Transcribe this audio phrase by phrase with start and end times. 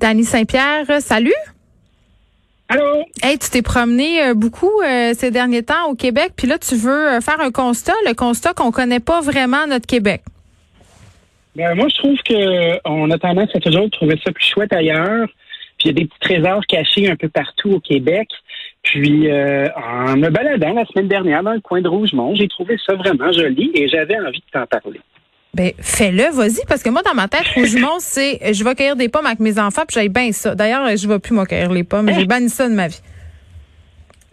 [0.00, 1.32] Dany Saint-Pierre, euh, salut.
[2.68, 3.04] Allô?
[3.22, 6.74] Hey, tu t'es promené euh, beaucoup euh, ces derniers temps au Québec, puis là, tu
[6.74, 10.22] veux faire un constat, le constat qu'on connaît pas vraiment notre Québec.
[11.54, 15.28] Ben, moi, je trouve que on a tendance à toujours trouver ça plus chouette ailleurs.
[15.78, 18.28] Puis il y a des petits trésors cachés un peu partout au Québec.
[18.82, 22.94] Puis en me baladant la semaine dernière dans le coin de Rougemont, j'ai trouvé ça
[22.94, 25.00] vraiment joli et j'avais envie de t'en parler.
[25.56, 29.08] Ben, fais-le, vas-y, parce que moi, dans ma tête, Rougemont, c'est je vais cueillir des
[29.08, 30.54] pommes avec mes enfants, puis j'aille bien ça.
[30.54, 32.10] D'ailleurs, je ne vais plus me cueillir les pommes.
[32.12, 33.00] J'ai banni ça de ma vie.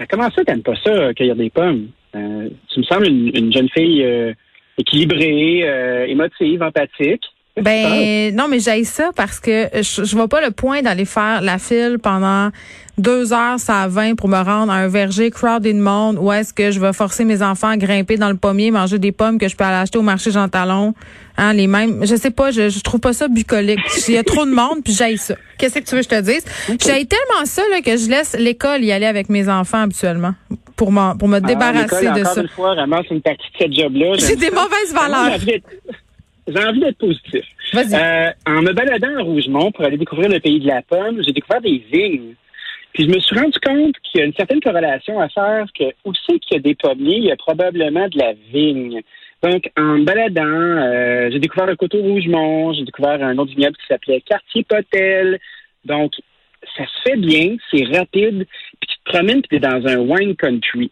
[0.10, 1.88] Comment ça, t'aimes pas ça, cueillir des pommes?
[2.14, 4.34] Euh, tu me sembles une, jeune fille euh,
[4.78, 7.24] équilibrée, euh, émotive, empathique.
[7.62, 11.42] Ben non, mais j'aille ça parce que je, je vois pas le point d'aller faire
[11.42, 12.50] la file pendant
[12.98, 16.72] deux heures, ça 20 pour me rendre à un verger crowded monde où est-ce que
[16.72, 19.56] je vais forcer mes enfants à grimper dans le pommier, manger des pommes que je
[19.56, 20.94] peux aller acheter au marché Jean Talon.
[21.36, 22.06] Hein, les mêmes.
[22.06, 23.80] Je sais pas, je, je trouve pas ça bucolique.
[24.08, 25.34] Il y a trop de monde, puis j'aille ça.
[25.58, 26.46] Qu'est-ce que tu veux que je te dise?
[26.80, 30.36] J'aille tellement ça là, que je laisse l'école y aller avec mes enfants habituellement
[30.76, 32.42] pour, pour me ah, débarrasser de ça.
[32.42, 32.76] Une fois,
[33.10, 34.20] une partie de.
[34.20, 35.40] J'ai des mauvaises valeurs.
[36.48, 37.46] J'ai envie d'être positif.
[37.76, 41.32] Euh, en me baladant à Rougemont pour aller découvrir le pays de la pomme, j'ai
[41.32, 42.36] découvert des vignes.
[42.94, 45.86] Puis je me suis rendu compte qu'il y a une certaine corrélation à faire que
[46.06, 49.02] où c'est qu'il y a des pommiers, il y a probablement de la vigne.
[49.42, 53.76] Donc, en me baladant, euh, j'ai découvert le coteau Rougemont, j'ai découvert un autre vignoble
[53.78, 55.40] qui s'appelait Quartier Potel.
[55.86, 56.14] Donc,
[56.78, 58.46] ça se fait bien, c'est rapide,
[58.80, 60.92] puis tu te promènes, puis tu es dans un wine country.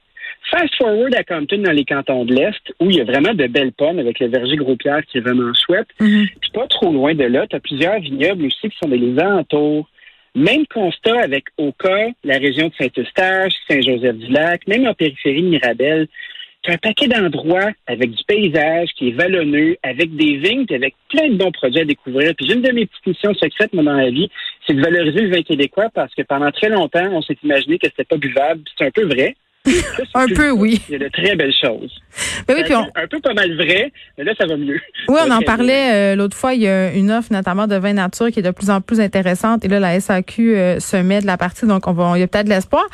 [0.50, 3.48] Fast forward à Compton, dans les cantons de l'Est, où il y a vraiment de
[3.48, 5.88] belles pommes avec le verger Gros-Pierre qui est vraiment chouette.
[6.00, 6.28] Mhm.
[6.42, 9.18] Puis pas trop loin de là, tu as plusieurs vignobles aussi qui sont dans les
[9.20, 9.88] alentours.
[10.34, 16.08] Même constat avec Oka, la région de Saint-Eustache, Saint-Joseph-du-Lac, même en périphérie de Mirabel.
[16.64, 20.76] Tu as un paquet d'endroits avec du paysage qui est vallonneux, avec des vignes, puis
[20.76, 22.34] avec plein de bons produits à découvrir.
[22.36, 24.30] Puis une de mes petites missions secrètes, moi, dans la vie,
[24.66, 27.88] c'est de valoriser le vin québécois parce que pendant très longtemps, on s'est imaginé que
[27.88, 28.62] c'était pas buvable.
[28.78, 29.36] C'est un peu vrai
[30.14, 30.82] un peu, oui.
[30.90, 31.92] Il y a de très belles choses.
[32.48, 34.80] Ben oui, puis Un peu pas mal vrai, mais là, ça va mieux.
[35.08, 36.54] Oui, on en parlait euh, l'autre fois.
[36.54, 39.00] Il y a une offre, notamment de vin nature, qui est de plus en plus
[39.00, 39.66] intéressante.
[39.66, 42.24] Et là, la SAQ euh, se met de la partie, donc on va, il y
[42.24, 42.86] a peut-être de l'espoir.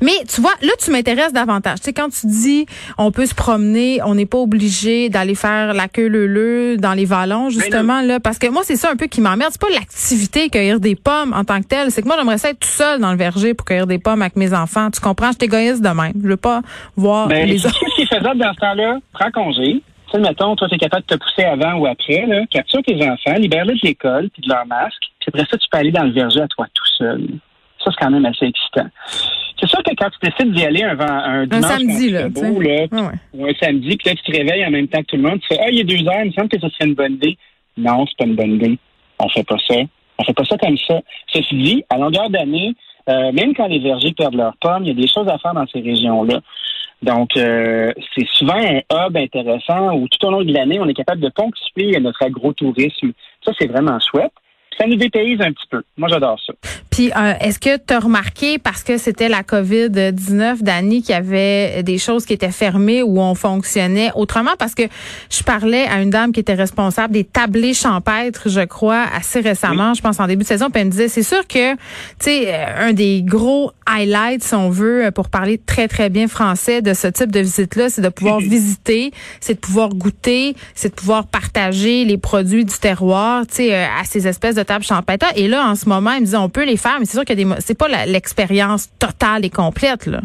[0.00, 1.78] Mais tu vois, là, tu m'intéresses davantage.
[1.78, 2.66] Tu sais, quand tu dis
[2.98, 7.04] on peut se promener, on n'est pas obligé d'aller faire la queue leu dans les
[7.04, 8.20] vallons, ben justement, là.
[8.20, 9.50] Parce que moi, c'est ça un peu qui m'emmerde.
[9.52, 11.90] C'est pas l'activité, cueillir des pommes en tant que telle.
[11.90, 14.22] C'est que moi, j'aimerais ça être tout seul dans le verger pour cueillir des pommes
[14.22, 14.90] avec mes enfants.
[14.90, 15.32] Tu comprends?
[15.32, 16.12] Je t'égoïste de même.
[16.22, 16.62] Je veux pas
[16.96, 17.78] voir ben, les autres.
[17.78, 19.82] Ce qui est faisable dans ce temps-là, prends congé.
[20.06, 22.46] Tu sais, mettons, toi, tu es capable de te pousser avant ou après, là.
[22.50, 25.02] Capture tes enfants, libère-les de l'école puis de leur masque.
[25.20, 27.26] Puis après ça, tu peux aller dans le verger à toi tout seul.
[27.82, 28.88] Ça, c'est quand même assez excitant.
[29.58, 32.60] C'est sûr que quand tu décides d'y aller un, un dimanche, un samedi, là, beau,
[32.60, 32.86] là
[33.32, 35.40] ou un samedi, puis là, tu te réveilles en même temps que tout le monde,
[35.40, 37.14] tu fais, ah, il est deux heures, il me semble que ce serait une bonne
[37.14, 37.38] idée.
[37.76, 38.78] Non, c'est pas une bonne idée.
[39.18, 39.76] On fait pas ça.
[40.18, 41.00] On fait pas ça comme ça.
[41.28, 42.74] Ceci dit, à longueur d'année,
[43.08, 45.54] euh, même quand les vergers perdent leurs pommes, il y a des choses à faire
[45.54, 46.40] dans ces régions-là.
[47.02, 50.94] Donc, euh, c'est souvent un hub intéressant où tout au long de l'année, on est
[50.94, 53.12] capable de ponctuer notre agrotourisme.
[53.44, 54.32] Ça, c'est vraiment chouette
[54.78, 55.82] ça nous dépayse un petit peu.
[55.96, 56.52] Moi, j'adore ça.
[56.90, 61.18] Puis, euh, est-ce que tu as remarqué, parce que c'était la COVID-19, Dani, qu'il y
[61.18, 64.52] avait des choses qui étaient fermées où on fonctionnait autrement?
[64.58, 64.84] Parce que
[65.30, 69.94] je parlais à une dame qui était responsable des tablés champêtres, je crois, assez récemment,
[69.94, 71.78] je pense en début de saison, puis elle me disait, c'est sûr que, tu
[72.20, 76.82] sais, euh, un des gros highlights, si on veut, pour parler très, très bien français
[76.82, 80.94] de ce type de visite-là, c'est de pouvoir visiter, c'est de pouvoir goûter, c'est de
[80.94, 85.26] pouvoir partager les produits du terroir, tu sais, euh, à ces espèces de table champêtre.
[85.36, 87.24] Et là, en ce moment, il me dit on peut les faire, mais c'est sûr
[87.24, 90.06] que c'est pas l'expérience totale et complète.
[90.06, 90.20] là.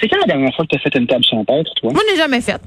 [0.00, 1.92] C'est quand la dernière fois que tu as fait une table champêtre, toi?
[1.92, 2.62] Moi, je l'ai jamais faite.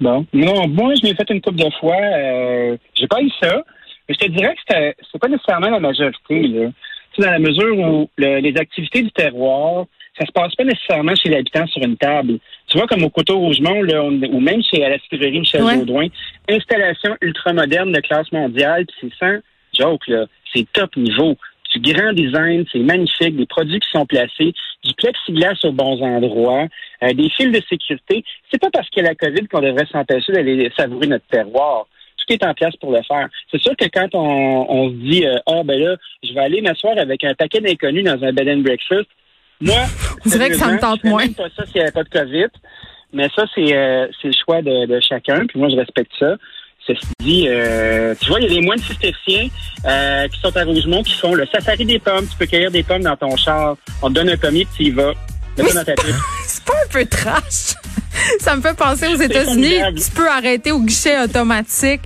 [0.00, 0.26] Bon.
[0.32, 1.96] Non, moi, je l'ai fait une couple de fois.
[1.96, 3.62] Euh, j'ai pas eu ça.
[4.08, 4.74] Mais je te dirais que
[5.10, 6.48] c'est pas nécessairement la majorité.
[6.48, 6.70] Là.
[7.18, 9.86] dans la mesure où les activités du terroir,
[10.18, 12.38] ça se passe pas nécessairement chez l'habitant sur une table.
[12.66, 14.96] Tu vois, comme au Coteau Rougemont, là, ou même chez à la
[15.30, 15.78] Michel ouais.
[15.78, 16.08] Baudouin,
[16.52, 19.38] installation ultramoderne de classe mondiale, puis c'est sans
[19.78, 20.26] joke, là.
[20.54, 21.36] C'est top niveau.
[21.74, 24.52] Du grand design, c'est magnifique, des produits qui sont placés,
[24.84, 26.66] du plexiglas aux bons endroits,
[27.02, 28.24] euh, des fils de sécurité.
[28.50, 31.86] C'est pas parce qu'il y a la COVID qu'on devrait s'empêcher d'aller savourer notre terroir.
[32.18, 33.26] Tout est en place pour le faire.
[33.50, 36.60] C'est sûr que quand on, on se dit, euh, ah ben là, je vais aller
[36.60, 39.08] m'asseoir avec un paquet d'inconnus dans un bed and breakfast,
[39.62, 39.86] moi,
[40.26, 41.28] c'est vrai que ça me tente moins.
[41.32, 42.48] pas ça s'il n'y avait pas de COVID.
[43.12, 45.46] Mais ça, c'est euh, le choix de, de, chacun.
[45.46, 46.36] Puis moi, je respecte ça.
[46.86, 49.48] Ceci dit, euh, tu vois, il y a les moines cisterciens
[49.86, 52.26] euh, qui sont à Rougemont qui font le safari des pommes.
[52.26, 53.76] Tu peux cueillir des pommes dans ton char.
[54.02, 55.12] On te donne un pommier, puis tu y vas.
[55.56, 57.74] C'est pas un peu trash.
[58.40, 59.76] Ça me fait penser aux États-Unis.
[59.96, 62.00] Tu peux arrêter au guichet automatique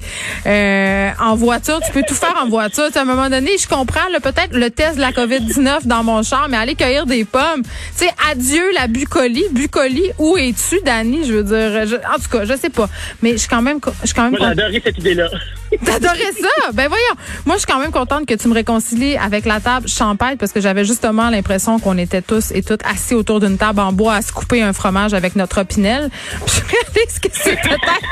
[0.47, 1.81] euh, en voiture.
[1.85, 2.85] Tu peux tout faire en voiture.
[2.94, 6.49] à un moment donné, je comprends peut-être le test de la COVID-19 dans mon char,
[6.49, 7.62] mais aller cueillir des pommes.
[7.97, 9.47] Tu sais, adieu la bucolie.
[9.53, 11.25] Bucolie, où es-tu, Dani?
[11.26, 12.88] Je veux dire, en tout cas, je sais pas.
[13.23, 14.38] Mais je suis quand même, je suis quand même.
[14.38, 15.29] Moi, adoré cette idée-là.
[15.85, 16.70] T'adorais ça?
[16.73, 17.14] Ben voyons.
[17.44, 20.52] Moi, je suis quand même contente que tu me réconcilies avec la table champagne parce
[20.52, 24.14] que j'avais justement l'impression qu'on était tous et toutes assis autour d'une table en bois
[24.14, 25.96] à se couper un fromage avec notre opinel.
[26.47, 28.03] Je réalise que c'est peut-être,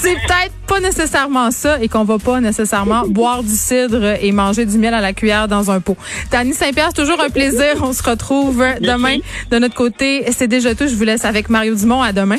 [0.00, 4.66] c'est peut-être pas nécessairement ça et qu'on va pas nécessairement boire du cidre et manger
[4.66, 5.96] du miel à la cuillère dans un pot.
[6.30, 7.76] Tani Saint-Pierre, c'est toujours un plaisir.
[7.82, 9.18] On se retrouve demain.
[9.50, 10.86] De notre côté, c'est déjà tout.
[10.88, 12.02] Je vous laisse avec Mario Dumont.
[12.02, 12.38] À demain.